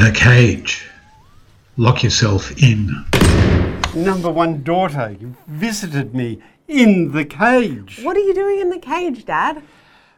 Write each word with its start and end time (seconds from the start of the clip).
The 0.00 0.12
cage. 0.12 0.88
Lock 1.76 2.02
yourself 2.02 2.50
in. 2.56 3.04
Number 3.94 4.30
one 4.30 4.62
daughter, 4.62 5.14
you 5.20 5.36
visited 5.46 6.14
me 6.14 6.40
in 6.66 7.12
the 7.12 7.26
cage. 7.26 8.00
What 8.02 8.16
are 8.16 8.20
you 8.20 8.32
doing 8.32 8.60
in 8.60 8.70
the 8.70 8.78
cage, 8.78 9.26
Dad? 9.26 9.62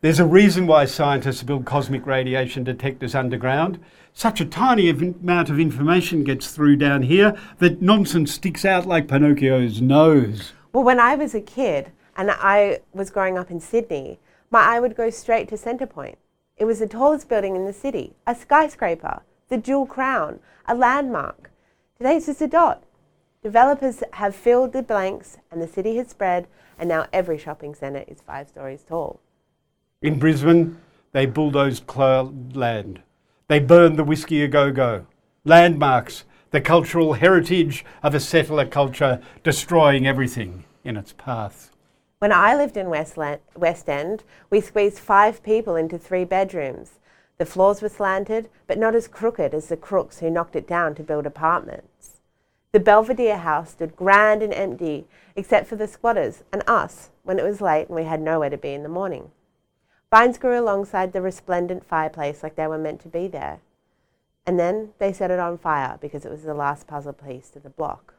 There's 0.00 0.20
a 0.20 0.24
reason 0.24 0.68
why 0.68 0.84
scientists 0.84 1.42
build 1.42 1.64
cosmic 1.64 2.06
radiation 2.06 2.62
detectors 2.62 3.16
underground. 3.16 3.80
Such 4.12 4.40
a 4.40 4.44
tiny 4.44 4.90
amount 4.90 5.50
of 5.50 5.58
information 5.58 6.22
gets 6.22 6.52
through 6.52 6.76
down 6.76 7.02
here 7.02 7.36
that 7.58 7.82
nonsense 7.82 8.32
sticks 8.32 8.64
out 8.64 8.86
like 8.86 9.08
Pinocchio's 9.08 9.80
nose. 9.80 10.52
Well, 10.72 10.84
when 10.84 11.00
I 11.00 11.16
was 11.16 11.34
a 11.34 11.40
kid 11.40 11.90
and 12.16 12.30
I 12.30 12.78
was 12.92 13.10
growing 13.10 13.36
up 13.36 13.50
in 13.50 13.58
Sydney, 13.58 14.20
my 14.52 14.60
eye 14.60 14.78
would 14.78 14.94
go 14.94 15.10
straight 15.10 15.48
to 15.48 15.56
Centrepoint. 15.56 16.14
It 16.56 16.64
was 16.64 16.78
the 16.78 16.86
tallest 16.86 17.28
building 17.28 17.56
in 17.56 17.64
the 17.64 17.72
city, 17.72 18.14
a 18.24 18.36
skyscraper, 18.36 19.22
the 19.54 19.60
Jewel 19.60 19.86
Crown, 19.86 20.40
a 20.66 20.74
landmark. 20.74 21.52
Today 21.96 22.16
it's 22.16 22.26
just 22.26 22.42
a 22.42 22.48
dot. 22.48 22.82
Developers 23.40 24.02
have 24.14 24.34
filled 24.34 24.72
the 24.72 24.82
blanks 24.82 25.36
and 25.48 25.62
the 25.62 25.68
city 25.68 25.94
has 25.96 26.08
spread, 26.08 26.48
and 26.76 26.88
now 26.88 27.06
every 27.12 27.38
shopping 27.38 27.72
centre 27.72 28.02
is 28.08 28.20
five 28.20 28.48
stories 28.48 28.82
tall. 28.82 29.20
In 30.02 30.18
Brisbane, 30.18 30.76
they 31.12 31.24
bulldozed 31.24 31.86
Cloudland. 31.86 33.02
They 33.46 33.60
burned 33.60 33.96
the 33.96 34.02
Whisky 34.02 34.42
Au 34.42 34.48
Go 34.48 34.72
Go. 34.72 35.06
Landmarks, 35.44 36.24
the 36.50 36.60
cultural 36.60 37.12
heritage 37.12 37.84
of 38.02 38.12
a 38.12 38.18
settler 38.18 38.66
culture, 38.66 39.20
destroying 39.44 40.04
everything 40.04 40.64
in 40.82 40.96
its 40.96 41.12
path. 41.12 41.70
When 42.18 42.32
I 42.32 42.56
lived 42.56 42.76
in 42.76 42.90
Westland, 42.90 43.38
West 43.54 43.88
End, 43.88 44.24
we 44.50 44.60
squeezed 44.60 44.98
five 44.98 45.44
people 45.44 45.76
into 45.76 45.96
three 45.96 46.24
bedrooms. 46.24 46.98
The 47.38 47.46
floors 47.46 47.82
were 47.82 47.88
slanted, 47.88 48.48
but 48.66 48.78
not 48.78 48.94
as 48.94 49.08
crooked 49.08 49.54
as 49.54 49.68
the 49.68 49.76
crooks 49.76 50.20
who 50.20 50.30
knocked 50.30 50.54
it 50.54 50.68
down 50.68 50.94
to 50.94 51.02
build 51.02 51.26
apartments. 51.26 52.20
The 52.72 52.80
Belvedere 52.80 53.38
house 53.38 53.70
stood 53.70 53.96
grand 53.96 54.42
and 54.42 54.52
empty, 54.52 55.06
except 55.36 55.68
for 55.68 55.76
the 55.76 55.88
squatters 55.88 56.44
and 56.52 56.62
us 56.66 57.10
when 57.22 57.38
it 57.38 57.44
was 57.44 57.60
late 57.60 57.88
and 57.88 57.96
we 57.96 58.04
had 58.04 58.20
nowhere 58.20 58.50
to 58.50 58.56
be 58.56 58.72
in 58.72 58.82
the 58.82 58.88
morning. 58.88 59.30
Vines 60.10 60.38
grew 60.38 60.58
alongside 60.58 61.12
the 61.12 61.22
resplendent 61.22 61.84
fireplace 61.84 62.42
like 62.42 62.54
they 62.54 62.66
were 62.66 62.78
meant 62.78 63.00
to 63.02 63.08
be 63.08 63.26
there. 63.26 63.58
And 64.46 64.58
then 64.58 64.90
they 64.98 65.12
set 65.12 65.30
it 65.30 65.40
on 65.40 65.58
fire 65.58 65.98
because 66.00 66.24
it 66.24 66.30
was 66.30 66.42
the 66.42 66.54
last 66.54 66.86
puzzle 66.86 67.14
piece 67.14 67.48
to 67.50 67.58
the 67.58 67.70
block. 67.70 68.14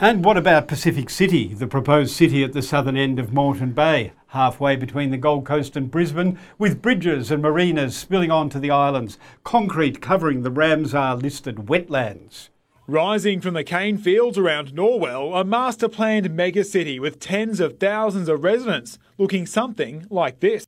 And 0.00 0.24
what 0.24 0.36
about 0.36 0.66
Pacific 0.66 1.08
City, 1.08 1.54
the 1.54 1.68
proposed 1.68 2.14
city 2.14 2.42
at 2.42 2.52
the 2.52 2.62
southern 2.62 2.96
end 2.96 3.20
of 3.20 3.32
Moreton 3.32 3.72
Bay, 3.72 4.12
halfway 4.34 4.76
between 4.76 5.10
the 5.10 5.16
Gold 5.16 5.46
Coast 5.46 5.76
and 5.76 5.90
Brisbane, 5.90 6.38
with 6.58 6.82
bridges 6.82 7.30
and 7.30 7.40
marinas 7.40 7.96
spilling 7.96 8.30
onto 8.30 8.58
the 8.58 8.70
islands, 8.70 9.16
concrete 9.42 10.02
covering 10.02 10.42
the 10.42 10.50
Ramsar 10.50 11.22
listed 11.22 11.56
wetlands? 11.56 12.50
Rising 12.86 13.40
from 13.40 13.54
the 13.54 13.64
cane 13.64 13.96
fields 13.96 14.36
around 14.36 14.74
Norwell, 14.74 15.40
a 15.40 15.44
master 15.44 15.88
planned 15.88 16.28
megacity 16.30 17.00
with 17.00 17.18
tens 17.18 17.58
of 17.58 17.78
thousands 17.78 18.28
of 18.28 18.44
residents, 18.44 18.98
looking 19.16 19.46
something 19.46 20.06
like 20.10 20.40
this. 20.40 20.66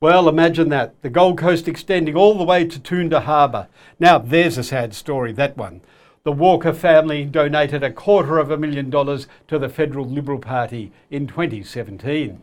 Well, 0.00 0.28
imagine 0.28 0.68
that. 0.70 1.00
The 1.02 1.08
Gold 1.10 1.38
Coast 1.38 1.68
extending 1.68 2.16
all 2.16 2.36
the 2.36 2.44
way 2.44 2.66
to 2.66 2.80
Toondah 2.80 3.22
Harbour. 3.22 3.68
Now, 4.00 4.18
there's 4.18 4.58
a 4.58 4.64
sad 4.64 4.94
story, 4.94 5.32
that 5.32 5.56
one. 5.56 5.80
The 6.26 6.32
Walker 6.32 6.72
family 6.72 7.24
donated 7.24 7.84
a 7.84 7.92
quarter 7.92 8.38
of 8.38 8.50
a 8.50 8.56
million 8.56 8.90
dollars 8.90 9.28
to 9.46 9.60
the 9.60 9.68
Federal 9.68 10.04
Liberal 10.04 10.40
Party 10.40 10.90
in 11.08 11.28
2017. 11.28 12.40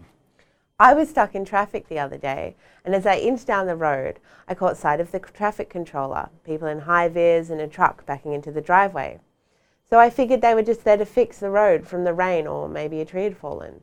I 0.79 0.93
was 0.93 1.09
stuck 1.09 1.35
in 1.35 1.43
traffic 1.43 1.89
the 1.89 1.99
other 1.99 2.15
day, 2.17 2.55
and 2.85 2.95
as 2.95 3.05
I 3.05 3.17
inched 3.17 3.45
down 3.45 3.67
the 3.67 3.75
road, 3.75 4.21
I 4.47 4.53
caught 4.55 4.77
sight 4.77 5.01
of 5.01 5.11
the 5.11 5.19
traffic 5.19 5.69
controller, 5.69 6.29
people 6.45 6.69
in 6.69 6.79
high 6.79 7.09
vis 7.09 7.49
and 7.49 7.59
a 7.59 7.67
truck 7.67 8.05
backing 8.05 8.31
into 8.31 8.53
the 8.53 8.61
driveway. 8.61 9.19
So 9.89 9.99
I 9.99 10.09
figured 10.09 10.41
they 10.41 10.55
were 10.55 10.63
just 10.63 10.85
there 10.85 10.95
to 10.95 11.05
fix 11.05 11.39
the 11.39 11.49
road 11.49 11.85
from 11.85 12.05
the 12.05 12.13
rain 12.13 12.47
or 12.47 12.69
maybe 12.69 13.01
a 13.01 13.05
tree 13.05 13.25
had 13.25 13.35
fallen. 13.35 13.81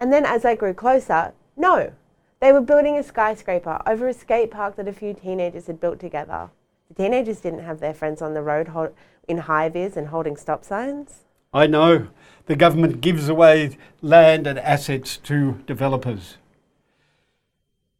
And 0.00 0.12
then 0.12 0.26
as 0.26 0.44
I 0.44 0.56
grew 0.56 0.74
closer, 0.74 1.32
no, 1.56 1.92
they 2.40 2.50
were 2.50 2.60
building 2.60 2.96
a 2.96 3.04
skyscraper 3.04 3.80
over 3.86 4.08
a 4.08 4.14
skate 4.14 4.50
park 4.50 4.74
that 4.74 4.88
a 4.88 4.92
few 4.92 5.14
teenagers 5.14 5.68
had 5.68 5.80
built 5.80 6.00
together. 6.00 6.50
The 6.88 6.94
teenagers 6.94 7.40
didn't 7.40 7.60
have 7.60 7.80
their 7.80 7.94
friends 7.94 8.22
on 8.22 8.34
the 8.34 8.42
road 8.42 8.68
hol- 8.68 8.94
in 9.26 9.38
high 9.38 9.68
vis 9.68 9.96
and 9.96 10.08
holding 10.08 10.36
stop 10.36 10.64
signs. 10.64 11.24
I 11.52 11.66
know 11.66 12.08
the 12.46 12.56
government 12.56 13.00
gives 13.00 13.28
away 13.28 13.76
land 14.00 14.46
and 14.46 14.58
assets 14.58 15.16
to 15.18 15.60
developers. 15.66 16.36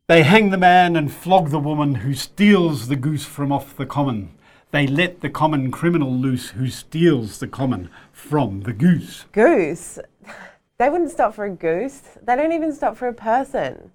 They 0.06 0.22
hang 0.22 0.50
the 0.50 0.56
man 0.56 0.96
and 0.96 1.12
flog 1.12 1.50
the 1.50 1.58
woman 1.58 1.96
who 1.96 2.14
steals 2.14 2.88
the 2.88 2.96
goose 2.96 3.26
from 3.26 3.52
off 3.52 3.76
the 3.76 3.84
common. 3.84 4.30
They 4.70 4.86
let 4.86 5.20
the 5.20 5.30
common 5.30 5.70
criminal 5.70 6.12
loose 6.12 6.50
who 6.50 6.68
steals 6.68 7.40
the 7.40 7.46
common 7.46 7.90
from 8.12 8.62
the 8.62 8.72
goose. 8.72 9.26
Goose? 9.32 9.98
They 10.78 10.88
wouldn't 10.88 11.10
stop 11.10 11.34
for 11.34 11.44
a 11.44 11.50
goose. 11.50 12.02
They 12.22 12.36
don't 12.36 12.52
even 12.52 12.72
stop 12.72 12.96
for 12.96 13.08
a 13.08 13.12
person. 13.12 13.90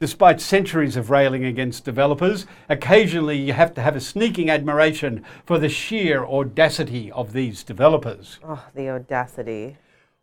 Despite 0.00 0.40
centuries 0.40 0.94
of 0.94 1.10
railing 1.10 1.44
against 1.44 1.84
developers, 1.84 2.46
occasionally 2.68 3.36
you 3.36 3.52
have 3.52 3.74
to 3.74 3.80
have 3.80 3.96
a 3.96 4.00
sneaking 4.00 4.48
admiration 4.48 5.24
for 5.44 5.58
the 5.58 5.68
sheer 5.68 6.24
audacity 6.24 7.10
of 7.10 7.32
these 7.32 7.64
developers. 7.64 8.38
Oh, 8.44 8.64
the 8.76 8.90
audacity. 8.90 9.76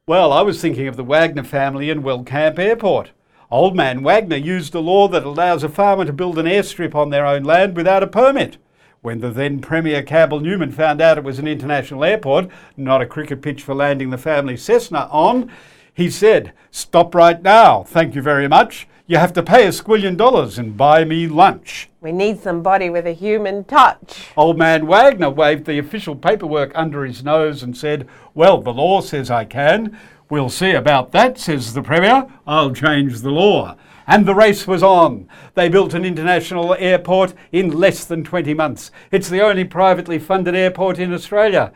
Well, 0.08 0.32
I 0.32 0.44
was 0.44 0.62
thinking 0.62 0.88
of 0.88 0.96
the 0.96 1.04
Wagner 1.04 1.44
family 1.44 1.90
in 1.90 2.04
Wellcamp 2.04 2.58
Airport. 2.58 3.12
Old 3.52 3.76
man 3.76 4.02
Wagner 4.02 4.38
used 4.38 4.74
a 4.76 4.80
law 4.80 5.10
that 5.10 5.26
allows 5.26 5.62
a 5.62 5.68
farmer 5.68 6.06
to 6.06 6.14
build 6.14 6.40
an 6.40 6.46
airstrip 6.46 6.96
on 6.96 7.10
their 7.10 7.26
own 7.26 7.44
land 7.44 7.76
without 7.76 8.02
a 8.02 8.08
permit. 8.08 8.58
When 9.02 9.20
the 9.20 9.30
then 9.30 9.60
Premier 9.60 10.04
Campbell 10.04 10.40
Newman 10.40 10.72
found 10.72 11.02
out 11.02 11.18
it 11.18 11.26
was 11.26 11.38
an 11.38 11.50
international 11.50 12.06
airport, 12.06 12.48
not 12.78 13.02
a 13.02 13.06
cricket 13.06 13.42
pitch 13.42 13.62
for 13.62 13.76
landing 13.76 14.10
the 14.10 14.18
family 14.18 14.56
Cessna 14.56 15.10
on, 15.12 15.52
he 15.94 16.10
said, 16.10 16.54
Stop 16.72 17.14
right 17.14 17.42
now, 17.42 17.84
thank 17.84 18.16
you 18.16 18.22
very 18.22 18.48
much. 18.48 18.88
You 19.08 19.18
have 19.18 19.34
to 19.34 19.44
pay 19.44 19.68
a 19.68 19.70
squillion 19.70 20.18
dollars 20.18 20.58
and 20.58 20.76
buy 20.76 21.06
me 21.06 21.28
lunch. 21.28 21.90
We 22.02 22.12
need 22.12 22.40
somebody 22.40 22.90
with 22.90 23.06
a 23.06 23.12
human 23.12 23.64
touch. 23.64 24.32
Old 24.36 24.58
man 24.58 24.88
Wagner 24.88 25.30
waved 25.30 25.66
the 25.66 25.78
official 25.78 26.16
paperwork 26.16 26.72
under 26.74 27.06
his 27.06 27.24
nose 27.24 27.62
and 27.62 27.78
said, 27.78 28.08
Well, 28.34 28.64
the 28.64 28.74
law 28.74 29.02
says 29.02 29.30
I 29.30 29.46
can. 29.46 29.96
We'll 30.28 30.50
see 30.50 30.72
about 30.72 31.12
that, 31.12 31.38
says 31.38 31.76
the 31.76 31.84
Premier. 31.84 32.26
I'll 32.48 32.74
change 32.74 33.22
the 33.22 33.30
law. 33.30 33.78
And 34.08 34.26
the 34.26 34.34
race 34.34 34.66
was 34.66 34.82
on. 34.82 35.30
They 35.54 35.70
built 35.70 35.94
an 35.94 36.04
international 36.04 36.76
airport 36.80 37.36
in 37.52 37.70
less 37.70 38.06
than 38.06 38.24
20 38.24 38.56
months. 38.56 38.90
It's 39.12 39.30
the 39.30 39.42
only 39.42 39.66
privately 39.66 40.18
funded 40.18 40.56
airport 40.56 40.98
in 40.98 41.14
Australia. 41.14 41.72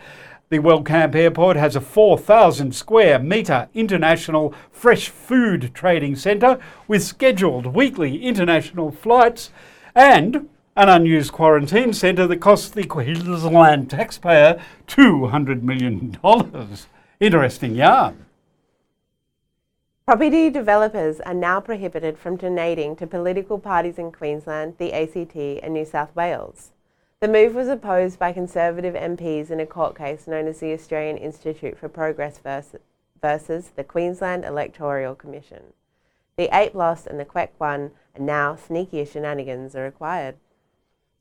The 0.49 0.57
Wellcamp 0.57 1.13
Airport 1.13 1.57
has 1.57 1.75
a 1.75 1.81
4,000 1.81 2.73
square 2.73 3.19
metre 3.19 3.69
international 3.75 4.51
fresh 4.71 5.09
food 5.09 5.69
trading 5.75 6.15
centre 6.15 6.57
with 6.87 7.03
scheduled 7.03 7.67
weekly 7.67 8.23
international 8.23 8.91
flights 8.91 9.51
and 9.93 10.49
an 10.75 10.89
unused 10.89 11.33
quarantine 11.33 11.93
centre 11.93 12.25
that 12.25 12.37
costs 12.37 12.69
the 12.69 12.83
Queensland 12.83 13.91
taxpayer 13.91 14.59
$200 14.87 15.61
million. 15.61 16.17
Interesting 17.19 17.75
yarn. 17.75 18.25
Property 20.07 20.49
developers 20.49 21.19
are 21.19 21.35
now 21.35 21.59
prohibited 21.61 22.17
from 22.17 22.37
donating 22.37 22.95
to 22.95 23.05
political 23.05 23.59
parties 23.59 23.99
in 23.99 24.11
Queensland, 24.11 24.73
the 24.79 24.93
ACT, 24.93 25.35
and 25.35 25.75
New 25.75 25.85
South 25.85 26.15
Wales. 26.15 26.71
The 27.21 27.27
move 27.27 27.53
was 27.53 27.67
opposed 27.67 28.17
by 28.17 28.31
Conservative 28.31 28.93
MPs 28.93 29.51
in 29.51 29.59
a 29.59 29.65
court 29.65 29.97
case 29.97 30.25
known 30.25 30.47
as 30.47 30.61
the 30.61 30.71
Australian 30.71 31.17
Institute 31.17 31.77
for 31.77 31.89
Progress 31.89 32.37
vers- 32.37 32.77
versus 33.21 33.71
the 33.75 33.83
Queensland 33.83 34.45
Electoral 34.45 35.15
Commission. 35.15 35.73
The 36.37 36.47
ape 36.57 36.73
lost 36.73 37.07
and 37.07 37.19
the 37.19 37.25
quack 37.25 37.51
won, 37.59 37.91
and 38.15 38.25
now 38.25 38.55
sneakier 38.55 39.05
shenanigans 39.05 39.75
are 39.75 39.83
required. 39.83 40.37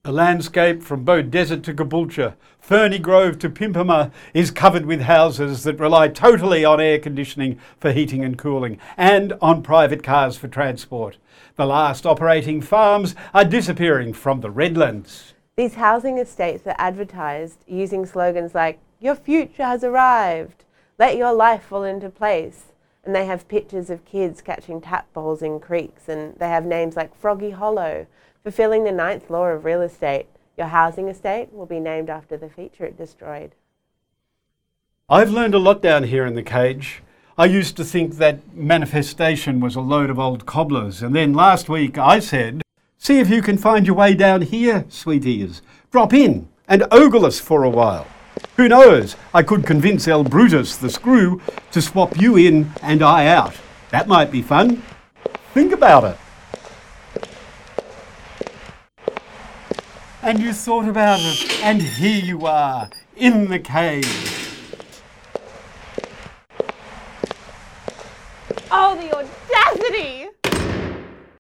The 0.04 0.12
landscape 0.12 0.84
from 0.84 1.04
Beaudesert 1.04 1.64
to 1.64 1.74
Caboolture, 1.74 2.34
Ferny 2.60 3.00
Grove 3.00 3.40
to 3.40 3.50
Pimpama 3.50 4.12
is 4.32 4.52
covered 4.52 4.86
with 4.86 5.00
houses 5.00 5.64
that 5.64 5.80
rely 5.80 6.06
totally 6.06 6.64
on 6.64 6.80
air 6.80 7.00
conditioning 7.00 7.58
for 7.76 7.90
heating 7.90 8.22
and 8.22 8.38
cooling 8.38 8.78
and 8.96 9.32
on 9.42 9.64
private 9.64 10.04
cars 10.04 10.36
for 10.36 10.46
transport. 10.46 11.16
The 11.56 11.66
last 11.66 12.06
operating 12.06 12.60
farms 12.60 13.16
are 13.34 13.44
disappearing 13.44 14.12
from 14.12 14.42
the 14.42 14.50
Redlands. 14.52 15.34
These 15.58 15.75
housing 15.75 16.19
estates 16.19 16.69
are 16.69 16.76
advertised 16.78 17.64
using 17.66 18.06
slogans 18.06 18.55
like, 18.55 18.78
Your 19.00 19.16
future 19.16 19.64
has 19.64 19.82
arrived, 19.82 20.62
let 21.00 21.16
your 21.16 21.32
life 21.32 21.64
fall 21.64 21.82
into 21.82 22.10
place. 22.10 22.66
And 23.05 23.12
they 23.12 23.26
have 23.26 23.49
pictures 23.49 23.90
of 23.90 24.05
kids 24.05 24.40
catching 24.40 24.81
tap 24.81 25.12
balls 25.12 25.43
in 25.43 25.58
creeks, 25.58 26.08
and 26.08 26.38
they 26.38 26.46
have 26.46 26.64
names 26.64 26.94
like 26.94 27.12
Froggy 27.12 27.50
Hollow, 27.50 28.06
fulfilling 28.44 28.84
the 28.84 28.93
ninth 28.93 29.31
law 29.31 29.46
of 29.46 29.64
real 29.64 29.82
estate. 29.82 30.26
Your 30.56 30.69
housing 30.69 31.08
estate 31.08 31.52
will 31.52 31.66
be 31.66 31.81
named 31.81 32.08
after 32.08 32.37
the 32.37 32.49
feature 32.49 32.84
it 32.84 32.96
destroyed. 32.96 33.56
I've 35.08 35.31
learned 35.31 35.56
a 35.56 35.58
lot 35.58 35.82
down 35.82 36.04
here 36.04 36.25
in 36.25 36.37
the 36.37 36.43
cage. 36.44 37.02
I 37.37 37.46
used 37.46 37.76
to 37.78 37.84
think 37.84 38.14
that 38.19 38.54
manifestation 38.54 39.58
was 39.58 39.75
a 39.75 39.81
load 39.81 40.08
of 40.08 40.20
old 40.20 40.46
cobblers, 40.46 41.02
and 41.02 41.16
then 41.16 41.32
last 41.32 41.69
week 41.69 41.99
I 41.99 42.20
said, 42.20 42.62
See 42.98 43.20
if 43.20 43.30
you 43.30 43.42
can 43.42 43.56
find 43.56 43.86
your 43.86 43.94
way 43.94 44.14
down 44.14 44.42
here, 44.42 44.84
sweet 44.88 45.24
ears. 45.24 45.62
Drop 45.92 46.12
in 46.12 46.48
and 46.66 46.84
ogle 46.90 47.24
us 47.24 47.38
for 47.38 47.62
a 47.62 47.70
while. 47.70 48.06
Who 48.56 48.68
knows? 48.68 49.16
I 49.32 49.42
could 49.44 49.64
convince 49.64 50.08
El 50.08 50.24
Brutus 50.24 50.76
the 50.76 50.90
screw 50.90 51.40
to 51.70 51.80
swap 51.80 52.20
you 52.20 52.36
in 52.36 52.72
and 52.82 53.02
I 53.02 53.26
out. 53.28 53.54
That 53.90 54.08
might 54.08 54.32
be 54.32 54.42
fun. 54.42 54.82
Think 55.54 55.72
about 55.72 56.04
it. 56.04 56.18
And 60.20 60.40
you 60.40 60.52
thought 60.52 60.88
about 60.88 61.20
it, 61.22 61.62
and 61.62 61.80
here 61.80 62.22
you 62.22 62.44
are, 62.46 62.90
in 63.16 63.48
the 63.48 63.60
cave. 63.60 64.38